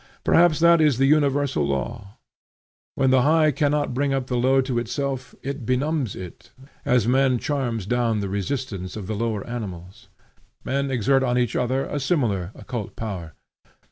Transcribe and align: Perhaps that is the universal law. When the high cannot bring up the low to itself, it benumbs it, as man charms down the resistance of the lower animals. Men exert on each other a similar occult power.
Perhaps 0.23 0.57
that 0.61 0.81
is 0.81 0.97
the 0.97 1.05
universal 1.05 1.63
law. 1.63 2.17
When 2.95 3.11
the 3.11 3.21
high 3.21 3.51
cannot 3.51 3.93
bring 3.93 4.15
up 4.15 4.25
the 4.25 4.35
low 4.35 4.59
to 4.59 4.79
itself, 4.79 5.35
it 5.43 5.63
benumbs 5.63 6.15
it, 6.15 6.49
as 6.83 7.07
man 7.07 7.37
charms 7.37 7.85
down 7.85 8.19
the 8.19 8.27
resistance 8.27 8.95
of 8.97 9.05
the 9.05 9.13
lower 9.15 9.45
animals. 9.45 10.07
Men 10.63 10.89
exert 10.89 11.21
on 11.21 11.37
each 11.37 11.55
other 11.55 11.85
a 11.85 11.99
similar 11.99 12.51
occult 12.55 12.95
power. 12.95 13.33